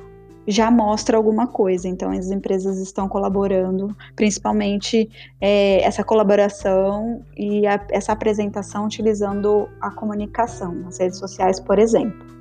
já 0.46 0.70
mostra 0.70 1.16
alguma 1.16 1.48
coisa. 1.48 1.88
Então, 1.88 2.12
as 2.12 2.30
empresas 2.30 2.78
estão 2.80 3.08
colaborando, 3.08 3.96
principalmente 4.16 5.10
é, 5.40 5.82
essa 5.84 6.04
colaboração 6.04 7.24
e 7.38 7.66
a, 7.66 7.80
essa 7.90 8.12
apresentação 8.12 8.86
utilizando 8.86 9.70
a 9.80 9.90
comunicação, 9.92 10.84
as 10.88 11.00
redes 11.00 11.20
sociais, 11.20 11.60
por 11.60 11.80
exemplo. 11.80 12.33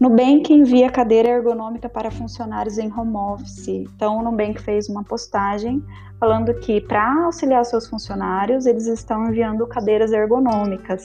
Nubank 0.00 0.50
envia 0.50 0.88
cadeira 0.88 1.28
ergonômica 1.28 1.86
para 1.86 2.10
funcionários 2.10 2.78
em 2.78 2.90
home 2.90 3.14
office. 3.14 3.68
Então, 3.68 4.18
o 4.18 4.22
Nubank 4.22 4.58
fez 4.62 4.88
uma 4.88 5.04
postagem 5.04 5.84
falando 6.18 6.54
que 6.54 6.80
para 6.80 7.24
auxiliar 7.24 7.64
seus 7.66 7.86
funcionários, 7.86 8.64
eles 8.64 8.86
estão 8.86 9.26
enviando 9.26 9.66
cadeiras 9.66 10.10
ergonômicas. 10.12 11.04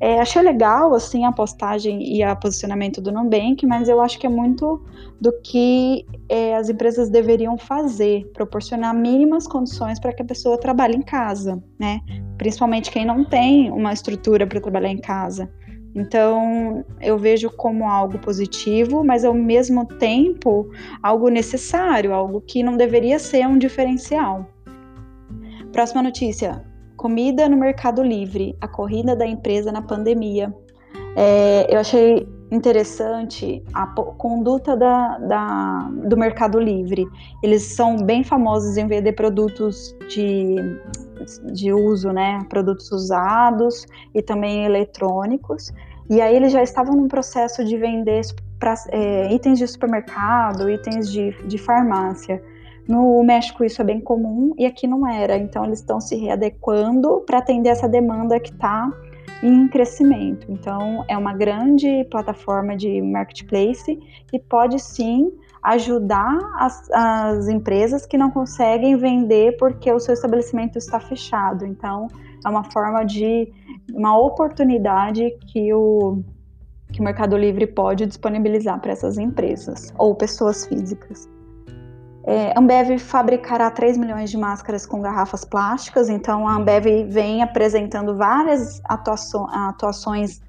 É, 0.00 0.20
achei 0.20 0.42
legal 0.42 0.92
assim 0.92 1.24
a 1.24 1.30
postagem 1.30 2.02
e 2.02 2.24
o 2.24 2.36
posicionamento 2.36 3.00
do 3.00 3.12
Nubank, 3.12 3.64
mas 3.64 3.88
eu 3.88 4.00
acho 4.00 4.18
que 4.18 4.26
é 4.26 4.30
muito 4.30 4.84
do 5.20 5.32
que 5.40 6.04
é, 6.28 6.56
as 6.56 6.68
empresas 6.68 7.08
deveriam 7.08 7.56
fazer, 7.56 8.28
proporcionar 8.34 8.92
mínimas 8.92 9.46
condições 9.46 10.00
para 10.00 10.12
que 10.12 10.22
a 10.22 10.24
pessoa 10.24 10.58
trabalhe 10.58 10.96
em 10.96 11.02
casa, 11.02 11.62
né? 11.78 12.00
Principalmente 12.36 12.90
quem 12.90 13.04
não 13.04 13.24
tem 13.24 13.70
uma 13.70 13.92
estrutura 13.92 14.44
para 14.44 14.60
trabalhar 14.60 14.90
em 14.90 15.00
casa. 15.00 15.48
Então, 15.94 16.84
eu 17.00 17.18
vejo 17.18 17.50
como 17.50 17.86
algo 17.86 18.18
positivo, 18.18 19.04
mas 19.04 19.24
ao 19.24 19.34
mesmo 19.34 19.84
tempo 19.84 20.70
algo 21.02 21.28
necessário, 21.28 22.14
algo 22.14 22.40
que 22.40 22.62
não 22.62 22.76
deveria 22.76 23.18
ser 23.18 23.46
um 23.46 23.58
diferencial. 23.58 24.46
Próxima 25.70 26.02
notícia: 26.02 26.64
comida 26.96 27.48
no 27.48 27.56
Mercado 27.56 28.02
Livre, 28.02 28.56
a 28.60 28.68
corrida 28.68 29.14
da 29.14 29.26
empresa 29.26 29.70
na 29.70 29.82
pandemia. 29.82 30.54
É, 31.14 31.66
eu 31.74 31.78
achei 31.78 32.26
interessante 32.52 33.64
a 33.72 33.86
conduta 33.86 34.76
da, 34.76 35.18
da, 35.18 35.90
do 36.04 36.16
Mercado 36.18 36.60
Livre. 36.60 37.06
Eles 37.42 37.62
são 37.62 37.96
bem 37.96 38.22
famosos 38.22 38.76
em 38.76 38.86
vender 38.86 39.12
produtos 39.12 39.96
de, 40.06 40.56
de 41.50 41.72
uso, 41.72 42.12
né? 42.12 42.44
Produtos 42.50 42.92
usados 42.92 43.86
e 44.14 44.20
também 44.20 44.66
eletrônicos. 44.66 45.72
E 46.10 46.20
aí 46.20 46.36
eles 46.36 46.52
já 46.52 46.62
estavam 46.62 46.94
num 46.94 47.08
processo 47.08 47.64
de 47.64 47.78
vender 47.78 48.20
pra, 48.58 48.74
é, 48.90 49.32
itens 49.32 49.58
de 49.58 49.66
supermercado, 49.66 50.68
itens 50.68 51.10
de, 51.10 51.30
de 51.46 51.56
farmácia. 51.56 52.42
No 52.86 53.22
México 53.22 53.64
isso 53.64 53.80
é 53.80 53.84
bem 53.84 54.00
comum 54.00 54.52
e 54.58 54.66
aqui 54.66 54.86
não 54.86 55.08
era. 55.08 55.38
Então 55.38 55.64
eles 55.64 55.78
estão 55.78 55.98
se 56.02 56.16
readequando 56.16 57.22
para 57.24 57.38
atender 57.38 57.70
essa 57.70 57.88
demanda 57.88 58.38
que 58.38 58.50
está 58.52 58.92
em 59.42 59.66
crescimento. 59.68 60.46
Então, 60.50 61.04
é 61.08 61.18
uma 61.18 61.34
grande 61.34 62.04
plataforma 62.10 62.76
de 62.76 63.02
marketplace 63.02 63.96
que 64.28 64.38
pode 64.38 64.78
sim 64.78 65.32
ajudar 65.62 66.38
as, 66.58 66.90
as, 66.90 67.48
empresas 67.48 68.04
que 68.04 68.18
não 68.18 68.30
conseguem 68.30 68.96
vender 68.96 69.56
porque 69.56 69.92
o 69.92 70.00
seu 70.00 70.14
estabelecimento 70.14 70.78
está 70.78 71.00
fechado. 71.00 71.64
Então, 71.64 72.08
é 72.44 72.48
uma 72.48 72.64
forma 72.64 73.04
de 73.04 73.52
uma 73.92 74.16
oportunidade 74.18 75.30
que 75.52 75.72
o, 75.72 76.22
que 76.92 77.00
o 77.00 77.04
Mercado 77.04 77.36
Livre 77.36 77.66
pode 77.66 78.06
disponibilizar 78.06 78.80
para 78.80 78.92
essas 78.92 79.18
empresas 79.18 79.92
ou 79.98 80.14
pessoas 80.14 80.66
físicas. 80.66 81.28
É, 82.24 82.56
Ambev 82.56 82.98
fabricará 82.98 83.70
3 83.70 83.98
milhões 83.98 84.30
de 84.30 84.36
máscaras 84.36 84.86
com 84.86 85.00
garrafas 85.00 85.44
plásticas, 85.44 86.08
então 86.08 86.46
a 86.46 86.54
Ambev 86.54 87.04
vem 87.08 87.42
apresentando 87.42 88.16
várias 88.16 88.80
atuações 88.84 90.40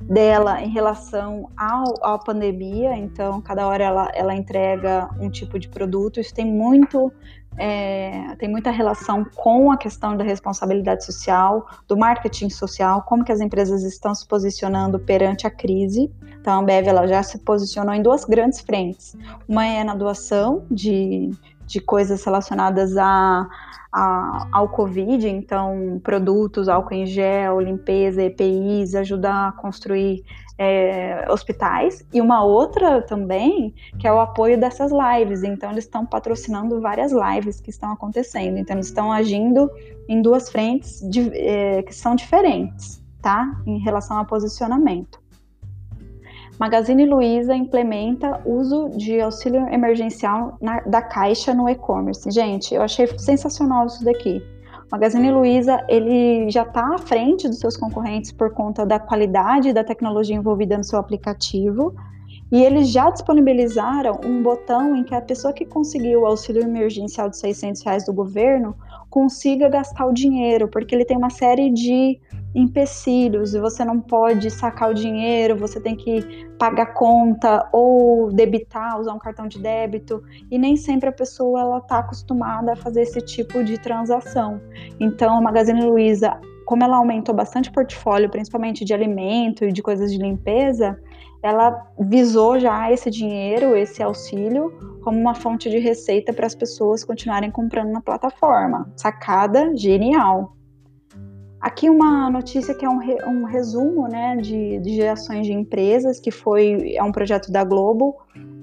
dela 0.00 0.62
em 0.62 0.68
relação 0.68 1.50
à 1.56 2.18
pandemia, 2.18 2.96
então 2.96 3.40
cada 3.40 3.66
hora 3.66 3.84
ela, 3.84 4.10
ela 4.14 4.34
entrega 4.34 5.08
um 5.18 5.30
tipo 5.30 5.58
de 5.58 5.68
produto, 5.68 6.20
isso 6.20 6.34
tem 6.34 6.46
muito 6.46 7.12
é, 7.56 8.34
tem 8.38 8.48
muita 8.48 8.70
relação 8.70 9.24
com 9.34 9.70
a 9.70 9.76
questão 9.76 10.16
da 10.16 10.24
responsabilidade 10.24 11.04
social, 11.04 11.66
do 11.86 11.96
marketing 11.96 12.50
social, 12.50 13.02
como 13.02 13.24
que 13.24 13.32
as 13.32 13.40
empresas 13.40 13.82
estão 13.82 14.14
se 14.14 14.26
posicionando 14.26 14.98
perante 14.98 15.46
a 15.46 15.50
crise. 15.50 16.10
Então, 16.40 16.54
a 16.54 16.56
Ambev 16.56 16.86
ela 16.86 17.06
já 17.06 17.22
se 17.22 17.38
posicionou 17.38 17.94
em 17.94 18.02
duas 18.02 18.24
grandes 18.24 18.60
frentes. 18.60 19.16
Uma 19.48 19.66
é 19.66 19.84
na 19.84 19.94
doação 19.94 20.64
de, 20.70 21.30
de 21.66 21.80
coisas 21.80 22.24
relacionadas 22.24 22.96
a, 22.96 23.48
a, 23.92 24.48
ao 24.52 24.68
Covid, 24.68 25.28
então 25.28 26.00
produtos, 26.02 26.68
álcool 26.68 26.94
em 26.94 27.06
gel, 27.06 27.60
limpeza, 27.60 28.22
EPIs, 28.22 28.94
ajudar 28.96 29.48
a 29.48 29.52
construir 29.52 30.24
é, 30.56 31.26
hospitais, 31.30 32.06
e 32.12 32.20
uma 32.20 32.44
outra 32.44 33.02
também, 33.02 33.74
que 33.98 34.06
é 34.06 34.12
o 34.12 34.20
apoio 34.20 34.58
dessas 34.58 34.92
lives. 34.92 35.42
Então, 35.42 35.70
eles 35.72 35.84
estão 35.84 36.06
patrocinando 36.06 36.80
várias 36.80 37.12
lives 37.12 37.60
que 37.60 37.70
estão 37.70 37.92
acontecendo. 37.92 38.58
Então, 38.58 38.76
eles 38.76 38.86
estão 38.86 39.12
agindo 39.12 39.70
em 40.08 40.22
duas 40.22 40.50
frentes 40.50 41.00
de, 41.08 41.30
é, 41.34 41.82
que 41.82 41.94
são 41.94 42.14
diferentes, 42.14 43.02
tá? 43.20 43.60
Em 43.66 43.78
relação 43.78 44.18
ao 44.18 44.24
posicionamento. 44.24 45.22
Magazine 46.58 47.04
Luiza 47.04 47.54
implementa 47.54 48.40
uso 48.44 48.88
de 48.90 49.20
auxílio 49.20 49.66
emergencial 49.68 50.56
na, 50.60 50.80
da 50.82 51.02
Caixa 51.02 51.52
no 51.52 51.68
e-commerce. 51.68 52.30
Gente, 52.30 52.74
eu 52.74 52.82
achei 52.82 53.06
sensacional 53.18 53.86
isso 53.86 54.04
daqui. 54.04 54.40
Magazine 54.94 55.28
Luiza 55.32 55.84
ele 55.88 56.48
já 56.48 56.62
está 56.62 56.94
à 56.94 56.98
frente 56.98 57.48
dos 57.48 57.58
seus 57.58 57.76
concorrentes 57.76 58.30
por 58.30 58.52
conta 58.52 58.86
da 58.86 58.96
qualidade 58.96 59.72
da 59.72 59.82
tecnologia 59.82 60.36
envolvida 60.36 60.78
no 60.78 60.84
seu 60.84 61.00
aplicativo. 61.00 61.92
E 62.54 62.62
eles 62.62 62.92
já 62.92 63.10
disponibilizaram 63.10 64.20
um 64.24 64.40
botão 64.40 64.94
em 64.94 65.02
que 65.02 65.12
a 65.12 65.20
pessoa 65.20 65.52
que 65.52 65.64
conseguiu 65.66 66.20
o 66.20 66.26
auxílio 66.26 66.62
emergencial 66.62 67.28
de 67.28 67.36
600 67.36 67.82
reais 67.82 68.06
do 68.06 68.12
governo 68.12 68.76
consiga 69.10 69.68
gastar 69.68 70.06
o 70.06 70.12
dinheiro, 70.12 70.68
porque 70.68 70.94
ele 70.94 71.04
tem 71.04 71.16
uma 71.16 71.30
série 71.30 71.68
de 71.68 72.20
empecilhos 72.54 73.56
e 73.56 73.58
você 73.58 73.84
não 73.84 73.98
pode 73.98 74.52
sacar 74.52 74.88
o 74.88 74.94
dinheiro, 74.94 75.56
você 75.56 75.80
tem 75.80 75.96
que 75.96 76.46
pagar 76.56 76.94
conta 76.94 77.68
ou 77.72 78.30
debitar, 78.30 79.00
usar 79.00 79.14
um 79.14 79.18
cartão 79.18 79.48
de 79.48 79.58
débito 79.58 80.22
e 80.48 80.56
nem 80.56 80.76
sempre 80.76 81.08
a 81.08 81.12
pessoa 81.12 81.60
ela 81.60 81.78
está 81.78 81.98
acostumada 81.98 82.74
a 82.74 82.76
fazer 82.76 83.02
esse 83.02 83.20
tipo 83.20 83.64
de 83.64 83.78
transação. 83.78 84.60
Então, 85.00 85.38
a 85.38 85.40
Magazine 85.40 85.84
Luiza, 85.84 86.40
como 86.64 86.84
ela 86.84 86.98
aumentou 86.98 87.34
bastante 87.34 87.68
o 87.68 87.72
portfólio, 87.72 88.30
principalmente 88.30 88.84
de 88.84 88.94
alimento 88.94 89.64
e 89.64 89.72
de 89.72 89.82
coisas 89.82 90.12
de 90.12 90.18
limpeza, 90.18 90.96
ela 91.44 91.86
visou 92.00 92.58
já 92.58 92.90
esse 92.90 93.10
dinheiro, 93.10 93.76
esse 93.76 94.02
auxílio, 94.02 94.72
como 95.02 95.20
uma 95.20 95.34
fonte 95.34 95.68
de 95.68 95.78
receita 95.78 96.32
para 96.32 96.46
as 96.46 96.54
pessoas 96.54 97.04
continuarem 97.04 97.50
comprando 97.50 97.92
na 97.92 98.00
plataforma. 98.00 98.90
Sacada 98.96 99.76
genial. 99.76 100.56
Aqui 101.60 101.90
uma 101.90 102.30
notícia 102.30 102.74
que 102.74 102.86
é 102.86 102.88
um, 102.88 102.96
re, 102.96 103.18
um 103.26 103.44
resumo 103.44 104.08
né, 104.08 104.36
de, 104.36 104.78
de 104.80 104.94
gerações 104.94 105.46
de 105.46 105.52
empresas, 105.52 106.18
que 106.18 106.30
foi 106.30 106.94
é 106.94 107.02
um 107.02 107.12
projeto 107.12 107.52
da 107.52 107.62
Globo, 107.62 108.16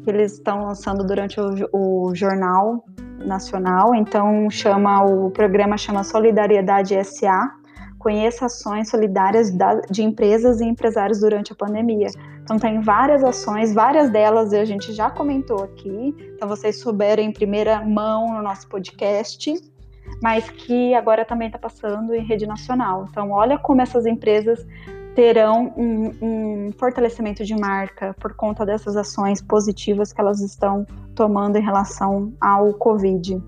que 0.04 0.10
eles 0.10 0.34
estão 0.34 0.66
lançando 0.66 1.06
durante 1.06 1.40
o, 1.40 1.52
o 1.72 2.16
jornal 2.16 2.84
nacional. 3.24 3.94
Então 3.94 4.50
chama 4.50 5.04
o 5.04 5.30
programa 5.30 5.78
chama 5.78 6.04
Solidariedade 6.04 6.96
SA. 7.04 7.52
Conheça 8.00 8.48
ações 8.48 8.90
solidárias 8.90 9.52
de 9.92 10.02
empresas 10.02 10.60
e 10.60 10.66
empresários 10.66 11.20
durante 11.20 11.54
a 11.54 11.56
pandemia. 11.56 12.10
Então 12.51 12.60
tem 12.60 12.81
várias 12.81 13.24
ações, 13.24 13.74
várias 13.74 14.10
delas 14.10 14.51
a 14.51 14.65
gente 14.65 14.91
já 14.91 15.10
comentou 15.10 15.63
aqui. 15.63 16.13
Então 16.36 16.50
vocês 16.50 16.81
souberam 16.81 17.24
em 17.24 17.31
primeira 17.31 17.79
mão 17.79 18.34
no 18.34 18.41
nosso 18.41 18.67
podcast 18.67 19.53
mas 20.22 20.50
que 20.50 20.93
agora 20.93 21.24
também 21.24 21.48
está 21.48 21.58
passando 21.58 22.13
em 22.13 22.24
rede 22.24 22.46
nacional. 22.46 23.08
Então, 23.10 23.31
olha 23.31 23.58
como 23.58 23.81
essas 23.81 24.05
empresas 24.05 24.67
terão 25.15 25.74
um, 25.77 26.12
um, 26.22 26.72
fortalecimento 26.77 27.46
de 27.46 27.55
marca 27.55 28.13
por 28.20 28.34
conta 28.34 28.65
dessas 28.65 28.96
ações 28.98 29.41
positivas 29.41 30.12
que 30.12 30.20
elas 30.20 30.41
estão 30.41 30.86
tomando 31.15 31.58
em 31.58 31.62
relação 31.62 32.34
ao 32.41 32.74
Covid. 32.74 33.41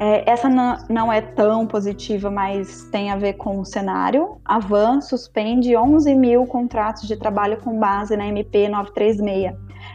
É, 0.00 0.28
essa 0.28 0.48
não, 0.48 0.76
não, 0.88 1.12
é 1.12 1.20
tão 1.20 1.66
positiva, 1.66 2.30
mas 2.30 2.84
tem 2.90 3.10
a 3.10 3.16
ver 3.16 3.34
com 3.34 3.60
o 3.60 3.64
cenário. 3.64 4.40
A 4.44 4.58
Van 4.58 5.00
suspende 5.00 5.76
11 5.76 6.14
mil 6.14 6.46
contratos 6.46 7.06
de 7.06 7.16
trabalho 7.16 7.58
com 7.58 7.78
base 7.78 8.16
na 8.16 8.26
MP 8.26 8.68
936. 8.68 9.54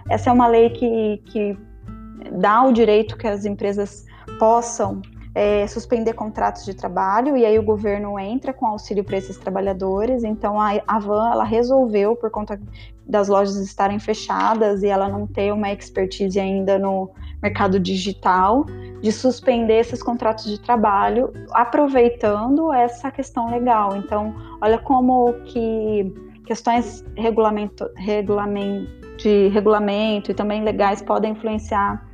Essa 0.09 0.29
é 0.29 0.33
uma 0.33 0.47
lei 0.47 0.69
que, 0.69 1.21
que 1.25 1.57
dá 2.31 2.63
o 2.63 2.71
direito 2.71 3.17
que 3.17 3.27
as 3.27 3.43
empresas 3.43 4.05
possam 4.39 5.01
é, 5.33 5.65
suspender 5.67 6.13
contratos 6.13 6.65
de 6.65 6.73
trabalho 6.73 7.37
e 7.37 7.45
aí 7.45 7.57
o 7.59 7.63
governo 7.63 8.17
entra 8.19 8.53
com 8.53 8.65
auxílio 8.65 9.03
para 9.03 9.17
esses 9.17 9.37
trabalhadores. 9.37 10.23
Então 10.23 10.59
a, 10.59 10.71
a 10.87 10.99
Van 10.99 11.31
ela 11.31 11.43
resolveu 11.43 12.15
por 12.15 12.29
conta 12.31 12.59
das 13.05 13.27
lojas 13.27 13.55
estarem 13.57 13.99
fechadas 13.99 14.83
e 14.83 14.87
ela 14.87 15.07
não 15.07 15.25
ter 15.25 15.51
uma 15.51 15.71
expertise 15.71 16.39
ainda 16.39 16.77
no 16.77 17.09
mercado 17.41 17.79
digital 17.79 18.65
de 19.01 19.11
suspender 19.11 19.79
esses 19.79 20.03
contratos 20.03 20.45
de 20.45 20.59
trabalho, 20.59 21.31
aproveitando 21.51 22.71
essa 22.73 23.09
questão 23.09 23.49
legal. 23.49 23.95
Então, 23.95 24.35
olha 24.61 24.77
como 24.77 25.33
que 25.45 26.13
questões 26.45 27.03
regulamento, 27.15 27.89
regulamento, 27.95 28.99
de 29.17 29.47
regulamento 29.49 30.31
e 30.31 30.33
também 30.33 30.63
legais 30.63 31.01
podem 31.01 31.31
influenciar 31.31 32.05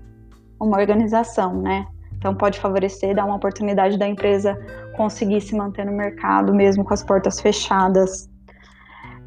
uma 0.60 0.78
organização, 0.78 1.62
né? 1.62 1.88
Então, 2.26 2.34
pode 2.34 2.60
favorecer, 2.60 3.14
dar 3.14 3.24
uma 3.24 3.36
oportunidade 3.36 4.00
da 4.00 4.08
empresa 4.08 4.58
conseguir 4.98 5.42
se 5.42 5.56
manter 5.56 5.86
no 5.86 5.92
mercado, 5.92 6.56
mesmo 6.56 6.84
com 6.84 6.92
as 6.92 7.04
portas 7.04 7.40
fechadas. 7.40 8.28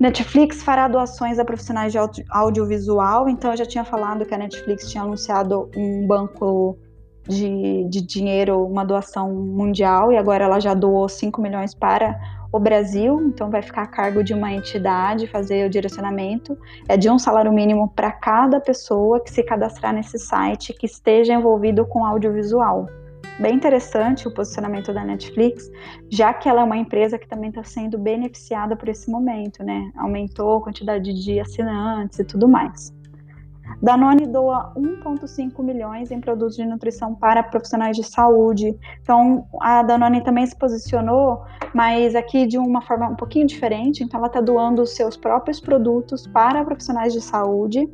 Netflix 0.00 0.64
fará 0.64 0.88
doações 0.88 1.38
a 1.38 1.44
profissionais 1.44 1.92
de 1.92 1.98
audio 1.98 2.24
audiovisual. 2.28 3.28
Então, 3.28 3.52
eu 3.52 3.56
já 3.56 3.64
tinha 3.64 3.84
falado 3.84 4.26
que 4.26 4.34
a 4.34 4.38
Netflix 4.38 4.90
tinha 4.90 5.04
anunciado 5.04 5.70
um 5.76 6.08
banco 6.08 6.76
de, 7.28 7.84
de 7.88 8.04
dinheiro, 8.04 8.66
uma 8.66 8.84
doação 8.84 9.32
mundial, 9.32 10.10
e 10.10 10.16
agora 10.16 10.42
ela 10.42 10.58
já 10.58 10.74
doou 10.74 11.08
5 11.08 11.40
milhões 11.40 11.72
para 11.72 12.18
o 12.52 12.58
Brasil, 12.58 13.20
então 13.26 13.50
vai 13.50 13.62
ficar 13.62 13.82
a 13.82 13.86
cargo 13.86 14.22
de 14.22 14.32
uma 14.32 14.52
entidade 14.52 15.26
fazer 15.26 15.66
o 15.66 15.70
direcionamento. 15.70 16.56
É 16.88 16.96
de 16.96 17.10
um 17.10 17.18
salário 17.18 17.52
mínimo 17.52 17.88
para 17.88 18.10
cada 18.10 18.60
pessoa 18.60 19.20
que 19.22 19.30
se 19.30 19.42
cadastrar 19.42 19.92
nesse 19.92 20.18
site 20.18 20.72
que 20.72 20.86
esteja 20.86 21.34
envolvido 21.34 21.84
com 21.84 22.04
audiovisual. 22.04 22.86
Bem 23.38 23.54
interessante 23.54 24.26
o 24.26 24.34
posicionamento 24.34 24.92
da 24.92 25.04
Netflix, 25.04 25.70
já 26.10 26.34
que 26.34 26.48
ela 26.48 26.62
é 26.62 26.64
uma 26.64 26.76
empresa 26.76 27.18
que 27.18 27.28
também 27.28 27.50
está 27.50 27.62
sendo 27.62 27.96
beneficiada 27.96 28.74
por 28.74 28.88
esse 28.88 29.08
momento, 29.08 29.62
né? 29.62 29.92
Aumentou 29.96 30.56
a 30.56 30.62
quantidade 30.62 31.12
de 31.14 31.38
assinantes 31.38 32.18
e 32.18 32.24
tudo 32.24 32.48
mais. 32.48 32.92
Danone 33.80 34.26
doa 34.26 34.72
1,5 34.76 35.62
milhões 35.62 36.10
em 36.10 36.20
produtos 36.20 36.56
de 36.56 36.64
nutrição 36.64 37.14
para 37.14 37.42
profissionais 37.42 37.96
de 37.96 38.02
saúde. 38.02 38.76
Então, 39.02 39.46
a 39.60 39.82
Danone 39.82 40.22
também 40.22 40.46
se 40.46 40.56
posicionou, 40.56 41.42
mas 41.72 42.14
aqui 42.14 42.46
de 42.46 42.58
uma 42.58 42.82
forma 42.82 43.08
um 43.08 43.14
pouquinho 43.14 43.46
diferente. 43.46 44.02
Então, 44.02 44.18
ela 44.18 44.26
está 44.26 44.40
doando 44.40 44.82
os 44.82 44.96
seus 44.96 45.16
próprios 45.16 45.60
produtos 45.60 46.26
para 46.26 46.64
profissionais 46.64 47.12
de 47.12 47.20
saúde. 47.20 47.88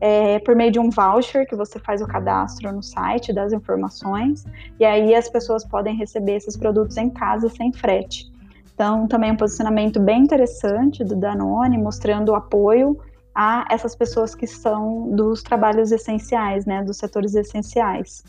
É, 0.00 0.38
por 0.38 0.54
meio 0.54 0.70
de 0.70 0.78
um 0.78 0.90
voucher 0.90 1.44
que 1.44 1.56
você 1.56 1.76
faz 1.80 2.00
o 2.00 2.06
cadastro 2.06 2.70
no 2.70 2.80
site 2.80 3.32
das 3.32 3.52
informações, 3.52 4.44
e 4.78 4.84
aí 4.84 5.12
as 5.12 5.28
pessoas 5.28 5.64
podem 5.64 5.96
receber 5.96 6.36
esses 6.36 6.56
produtos 6.56 6.96
em 6.96 7.10
casa 7.10 7.48
sem 7.48 7.72
frete. 7.72 8.30
Então, 8.72 9.08
também 9.08 9.30
é 9.30 9.32
um 9.32 9.36
posicionamento 9.36 9.98
bem 9.98 10.22
interessante 10.22 11.02
do 11.02 11.16
Danone, 11.16 11.76
mostrando 11.76 12.28
o 12.28 12.36
apoio 12.36 12.96
a 13.40 13.64
essas 13.70 13.94
pessoas 13.94 14.34
que 14.34 14.48
são 14.48 15.10
dos 15.10 15.44
trabalhos 15.44 15.92
essenciais, 15.92 16.66
né, 16.66 16.82
dos 16.82 16.96
setores 16.96 17.36
essenciais. 17.36 18.24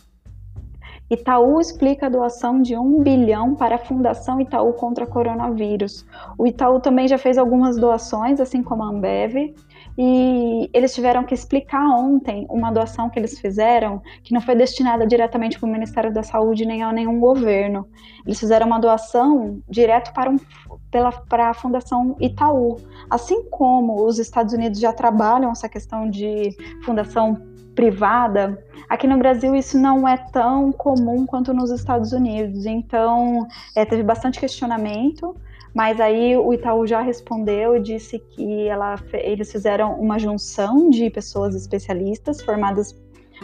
Itaú 1.09 1.59
explica 1.59 2.05
a 2.05 2.09
doação 2.09 2.61
de 2.61 2.77
um 2.77 3.01
bilhão 3.01 3.55
para 3.55 3.75
a 3.75 3.79
Fundação 3.79 4.39
Itaú 4.39 4.71
contra 4.73 5.07
coronavírus. 5.07 6.05
O 6.37 6.45
Itaú 6.45 6.79
também 6.79 7.07
já 7.07 7.17
fez 7.17 7.39
algumas 7.39 7.77
doações, 7.77 8.39
assim 8.39 8.61
como 8.61 8.83
a 8.83 8.89
Ambev, 8.89 9.55
e 9.97 10.69
eles 10.71 10.93
tiveram 10.93 11.23
que 11.23 11.33
explicar 11.33 11.89
ontem 11.89 12.45
uma 12.47 12.71
doação 12.71 13.09
que 13.09 13.17
eles 13.17 13.39
fizeram 13.39 14.03
que 14.23 14.31
não 14.31 14.41
foi 14.41 14.53
destinada 14.53 15.07
diretamente 15.07 15.59
para 15.59 15.67
o 15.67 15.71
Ministério 15.71 16.13
da 16.13 16.21
Saúde 16.21 16.67
nem 16.67 16.83
a 16.83 16.93
nenhum 16.93 17.19
governo. 17.19 17.87
Eles 18.23 18.39
fizeram 18.39 18.67
uma 18.67 18.79
doação 18.79 19.59
direto 19.67 20.13
para, 20.13 20.29
um, 20.29 20.37
para 20.91 21.49
a 21.49 21.53
Fundação 21.53 22.15
Itaú. 22.19 22.77
Assim 23.09 23.43
como 23.49 24.05
os 24.05 24.19
Estados 24.19 24.53
Unidos 24.53 24.79
já 24.79 24.91
trabalham 24.91 25.51
essa 25.51 25.69
questão 25.69 26.09
de 26.09 26.55
fundação 26.83 27.41
privada, 27.75 28.61
aqui 28.89 29.07
no 29.07 29.17
Brasil 29.17 29.55
isso 29.55 29.79
não 29.79 30.07
é 30.07 30.17
tão 30.17 30.71
comum 30.71 31.25
quanto 31.25 31.53
nos 31.53 31.71
Estados 31.71 32.11
Unidos. 32.11 32.65
Então, 32.65 33.47
é, 33.75 33.85
teve 33.85 34.03
bastante 34.03 34.39
questionamento. 34.39 35.35
Mas 35.73 35.99
aí 35.99 36.35
o 36.35 36.51
Itaú 36.51 36.87
já 36.87 36.99
respondeu 36.99 37.77
e 37.77 37.79
disse 37.79 38.17
que 38.17 38.67
ela, 38.67 38.95
eles 39.13 39.51
fizeram 39.51 39.93
uma 39.99 40.17
junção 40.17 40.89
de 40.89 41.09
pessoas 41.11 41.53
especialistas 41.55 42.41
formadas 42.41 42.95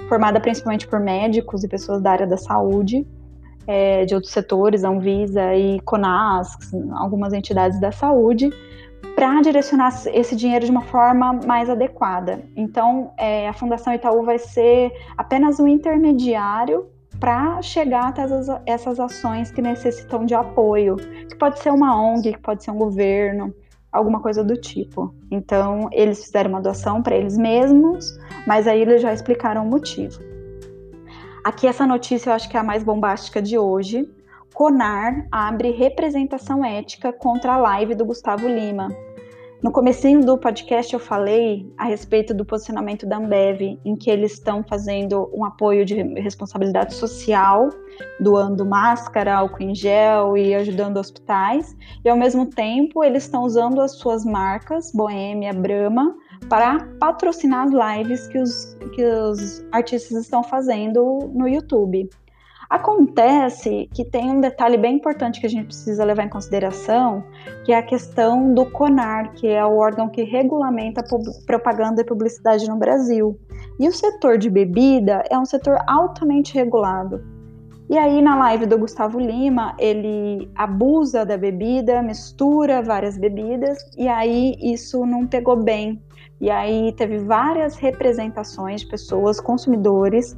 formada 0.09 0.39
principalmente 0.39 0.87
por 0.87 0.99
médicos 0.99 1.63
e 1.63 1.67
pessoas 1.67 2.01
da 2.01 2.11
área 2.11 2.27
da 2.27 2.37
saúde, 2.37 3.07
é, 3.67 4.05
de 4.05 4.13
outros 4.13 4.31
setores, 4.31 4.83
Anvisa 4.83 5.55
e 5.55 5.79
Conas, 5.81 6.57
algumas 6.93 7.33
entidades 7.33 7.79
da 7.79 7.91
saúde, 7.91 8.49
para 9.15 9.41
direcionar 9.41 9.93
esse 10.13 10.35
dinheiro 10.35 10.65
de 10.65 10.71
uma 10.71 10.81
forma 10.81 11.33
mais 11.45 11.69
adequada. 11.69 12.41
Então, 12.55 13.11
é, 13.17 13.47
a 13.47 13.53
Fundação 13.53 13.93
Itaú 13.93 14.23
vai 14.23 14.37
ser 14.37 14.91
apenas 15.17 15.59
um 15.59 15.67
intermediário 15.67 16.87
para 17.19 17.61
chegar 17.61 18.09
até 18.09 18.23
essas, 18.23 18.47
essas 18.65 18.99
ações 18.99 19.51
que 19.51 19.61
necessitam 19.61 20.25
de 20.25 20.33
apoio, 20.33 20.97
que 20.97 21.35
pode 21.35 21.59
ser 21.59 21.71
uma 21.71 21.95
ONG, 21.95 22.33
que 22.33 22.39
pode 22.39 22.63
ser 22.63 22.71
um 22.71 22.77
governo, 22.77 23.53
alguma 23.91 24.19
coisa 24.19 24.43
do 24.43 24.57
tipo. 24.57 25.15
Então, 25.31 25.87
eles 25.93 26.23
fizeram 26.25 26.49
uma 26.49 26.61
doação 26.61 27.01
para 27.01 27.15
eles 27.15 27.37
mesmos, 27.37 28.19
mas 28.45 28.67
aí 28.67 28.81
eles 28.81 29.01
já 29.01 29.13
explicaram 29.13 29.65
o 29.65 29.69
motivo. 29.69 30.34
Aqui 31.45 31.67
essa 31.67 31.85
notícia 31.85 32.31
eu 32.31 32.33
acho 32.33 32.49
que 32.49 32.57
é 32.57 32.59
a 32.59 32.63
mais 32.63 32.83
bombástica 32.83 33.39
de 33.39 33.55
hoje. 33.55 34.09
Conar 34.51 35.27
abre 35.31 35.69
representação 35.69 36.65
ética 36.65 37.13
contra 37.13 37.53
a 37.53 37.57
live 37.57 37.93
do 37.93 38.03
Gustavo 38.03 38.47
Lima. 38.47 38.87
No 39.65 39.71
comecinho 39.71 40.23
do 40.23 40.37
podcast 40.37 40.93
eu 40.93 40.99
falei 40.99 41.67
a 41.75 41.85
respeito 41.85 42.35
do 42.35 42.45
posicionamento 42.45 43.03
da 43.03 43.17
Ambev, 43.17 43.79
em 43.83 43.95
que 43.95 44.11
eles 44.11 44.33
estão 44.33 44.63
fazendo 44.63 45.27
um 45.33 45.43
apoio 45.43 45.83
de 45.83 46.03
responsabilidade 46.21 46.93
social, 46.93 47.71
doando 48.19 48.63
máscara, 48.63 49.37
álcool 49.37 49.63
em 49.63 49.73
gel 49.73 50.37
e 50.37 50.53
ajudando 50.53 50.97
hospitais, 50.97 51.75
e 52.05 52.07
ao 52.07 52.15
mesmo 52.15 52.45
tempo 52.45 53.03
eles 53.03 53.23
estão 53.23 53.41
usando 53.41 53.81
as 53.81 53.93
suas 53.93 54.23
marcas, 54.23 54.91
Boêmia, 54.93 55.51
Brahma, 55.51 56.15
para 56.47 56.87
patrocinar 56.99 57.65
as 57.65 57.97
lives 57.97 58.27
que 58.27 58.37
os, 58.37 58.77
que 58.93 59.03
os 59.03 59.65
artistas 59.71 60.21
estão 60.21 60.43
fazendo 60.43 61.31
no 61.33 61.47
YouTube. 61.47 62.07
Acontece 62.69 63.87
que 63.93 64.03
tem 64.03 64.31
um 64.31 64.41
detalhe 64.41 64.77
bem 64.77 64.95
importante 64.95 65.39
que 65.39 65.45
a 65.45 65.49
gente 65.49 65.67
precisa 65.67 66.03
levar 66.03 66.23
em 66.23 66.29
consideração, 66.29 67.23
que 67.63 67.71
é 67.71 67.77
a 67.77 67.83
questão 67.83 68.53
do 68.53 68.65
CONAR, 68.65 69.33
que 69.33 69.47
é 69.47 69.63
o 69.63 69.77
órgão 69.77 70.09
que 70.09 70.23
regulamenta 70.23 71.03
propaganda 71.45 72.01
e 72.01 72.05
publicidade 72.05 72.67
no 72.67 72.77
Brasil. 72.77 73.39
E 73.79 73.87
o 73.87 73.91
setor 73.91 74.37
de 74.37 74.49
bebida 74.49 75.23
é 75.29 75.37
um 75.37 75.45
setor 75.45 75.77
altamente 75.87 76.55
regulado. 76.55 77.23
E 77.87 77.99
aí, 77.99 78.19
na 78.19 78.35
live 78.35 78.65
do 78.65 78.79
Gustavo 78.79 79.19
Lima, 79.19 79.75
ele 79.77 80.49
abusa 80.55 81.23
da 81.23 81.37
bebida, 81.37 82.01
mistura 82.01 82.81
várias 82.81 83.15
bebidas, 83.15 83.77
e 83.95 84.07
aí 84.07 84.55
isso 84.59 85.05
não 85.05 85.27
pegou 85.27 85.55
bem. 85.55 86.01
E 86.41 86.49
aí 86.49 86.91
teve 86.93 87.19
várias 87.19 87.75
representações 87.75 88.81
de 88.81 88.87
pessoas, 88.87 89.39
consumidores, 89.39 90.35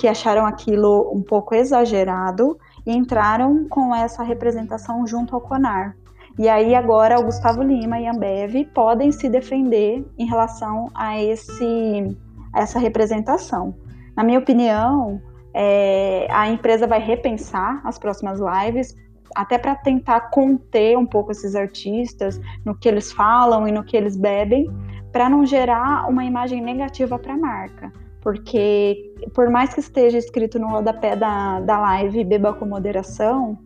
que 0.00 0.08
acharam 0.08 0.46
aquilo 0.46 1.12
um 1.14 1.20
pouco 1.20 1.54
exagerado 1.54 2.58
e 2.86 2.96
entraram 2.96 3.68
com 3.68 3.94
essa 3.94 4.22
representação 4.22 5.06
junto 5.06 5.34
ao 5.34 5.42
CONAR. 5.42 5.94
E 6.38 6.48
aí 6.48 6.74
agora 6.74 7.20
o 7.20 7.24
Gustavo 7.24 7.62
Lima 7.62 8.00
e 8.00 8.06
a 8.06 8.12
Ambev 8.12 8.64
podem 8.72 9.12
se 9.12 9.28
defender 9.28 10.02
em 10.16 10.24
relação 10.24 10.90
a, 10.94 11.22
esse, 11.22 12.16
a 12.50 12.60
essa 12.60 12.78
representação. 12.78 13.74
Na 14.16 14.24
minha 14.24 14.38
opinião, 14.38 15.20
é, 15.52 16.26
a 16.30 16.48
empresa 16.48 16.86
vai 16.86 16.98
repensar 16.98 17.82
as 17.84 17.98
próximas 17.98 18.40
lives, 18.40 18.96
até 19.36 19.58
para 19.58 19.74
tentar 19.74 20.30
conter 20.30 20.96
um 20.96 21.04
pouco 21.04 21.30
esses 21.30 21.54
artistas 21.54 22.40
no 22.64 22.74
que 22.74 22.88
eles 22.88 23.12
falam 23.12 23.68
e 23.68 23.72
no 23.72 23.84
que 23.84 23.98
eles 23.98 24.16
bebem, 24.16 24.66
para 25.12 25.28
não 25.28 25.44
gerar 25.44 26.08
uma 26.08 26.24
imagem 26.24 26.62
negativa 26.62 27.18
para 27.18 27.34
a 27.34 27.38
marca 27.38 27.92
porque 28.20 29.14
por 29.34 29.48
mais 29.50 29.72
que 29.72 29.80
esteja 29.80 30.18
escrito 30.18 30.58
no 30.58 30.68
rodapé 30.68 31.16
da, 31.16 31.60
da 31.60 31.78
live 31.78 32.24
beba 32.24 32.52
com 32.52 32.66
moderação, 32.66 33.58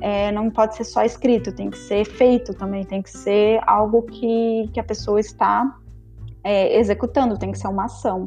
é, 0.00 0.30
não 0.32 0.50
pode 0.50 0.76
ser 0.76 0.84
só 0.84 1.04
escrito, 1.04 1.52
tem 1.52 1.70
que 1.70 1.78
ser 1.78 2.04
feito 2.04 2.52
também, 2.54 2.84
tem 2.84 3.02
que 3.02 3.10
ser 3.10 3.60
algo 3.66 4.02
que, 4.02 4.68
que 4.72 4.80
a 4.80 4.84
pessoa 4.84 5.20
está 5.20 5.76
é, 6.44 6.78
executando, 6.78 7.38
tem 7.38 7.52
que 7.52 7.58
ser 7.58 7.68
uma 7.68 7.84
ação. 7.84 8.26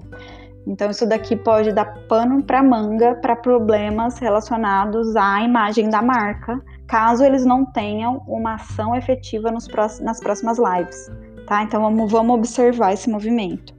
Então, 0.66 0.90
isso 0.90 1.06
daqui 1.06 1.36
pode 1.36 1.74
dar 1.74 1.86
pano 2.08 2.42
para 2.42 2.64
manga 2.64 3.16
para 3.16 3.36
problemas 3.36 4.18
relacionados 4.18 5.14
à 5.16 5.42
imagem 5.42 5.90
da 5.90 6.02
marca, 6.02 6.62
caso 6.88 7.24
eles 7.24 7.46
não 7.46 7.66
tenham 7.66 8.24
uma 8.28 8.56
ação 8.56 8.96
efetiva 8.96 9.52
nos 9.52 9.68
próximos, 9.68 10.06
nas 10.06 10.20
próximas 10.22 10.58
lives. 10.58 11.12
Tá? 11.46 11.64
Então, 11.64 11.82
vamos, 11.82 12.10
vamos 12.10 12.36
observar 12.36 12.94
esse 12.94 13.10
movimento. 13.10 13.76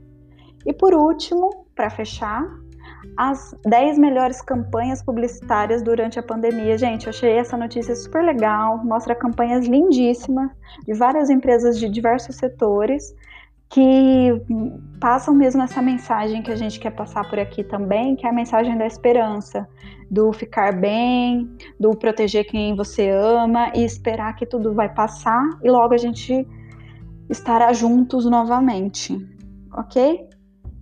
E 0.63 0.71
por 0.73 0.93
último, 0.93 1.64
para 1.75 1.89
fechar, 1.89 2.45
as 3.17 3.55
10 3.65 3.97
melhores 3.97 4.41
campanhas 4.41 5.03
publicitárias 5.03 5.81
durante 5.81 6.19
a 6.19 6.23
pandemia. 6.23 6.77
Gente, 6.77 7.05
eu 7.05 7.09
achei 7.11 7.33
essa 7.33 7.55
notícia 7.57 7.95
super 7.95 8.23
legal, 8.23 8.83
mostra 8.83 9.15
campanhas 9.15 9.67
lindíssimas 9.67 10.49
de 10.85 10.93
várias 10.93 11.29
empresas 11.29 11.79
de 11.79 11.89
diversos 11.89 12.35
setores 12.35 13.13
que 13.69 14.41
passam 14.99 15.33
mesmo 15.33 15.61
essa 15.61 15.81
mensagem 15.81 16.41
que 16.41 16.51
a 16.51 16.55
gente 16.55 16.79
quer 16.79 16.91
passar 16.91 17.27
por 17.29 17.39
aqui 17.39 17.63
também, 17.63 18.15
que 18.15 18.25
é 18.25 18.29
a 18.29 18.33
mensagem 18.33 18.77
da 18.77 18.85
esperança, 18.85 19.67
do 20.09 20.31
ficar 20.31 20.73
bem, 20.79 21.49
do 21.79 21.91
proteger 21.95 22.45
quem 22.45 22.75
você 22.75 23.09
ama 23.09 23.71
e 23.75 23.83
esperar 23.83 24.35
que 24.35 24.45
tudo 24.45 24.73
vai 24.73 24.93
passar 24.93 25.43
e 25.63 25.69
logo 25.69 25.93
a 25.93 25.97
gente 25.97 26.47
estará 27.29 27.73
juntos 27.73 28.25
novamente, 28.25 29.17
ok? 29.73 30.29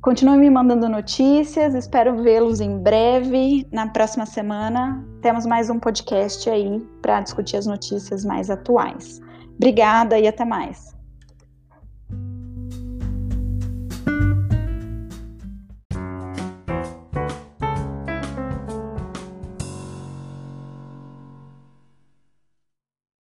Continue 0.04 0.38
me 0.38 0.50
mandando 0.50 0.90
notícias, 0.90 1.74
espero 1.74 2.22
vê-los 2.22 2.60
em 2.60 2.78
breve. 2.78 3.66
Na 3.72 3.88
próxima 3.88 4.26
semana 4.26 5.02
temos 5.22 5.46
mais 5.46 5.70
um 5.70 5.80
podcast 5.80 6.50
aí 6.50 6.86
para 7.02 7.22
discutir 7.22 7.56
as 7.56 7.66
notícias 7.66 8.26
mais 8.26 8.50
atuais. 8.50 9.22
Obrigada 9.56 10.20
e 10.20 10.28
até 10.28 10.44
mais. 10.44 10.93